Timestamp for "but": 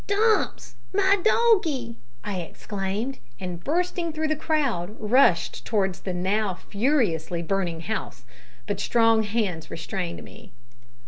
8.65-8.79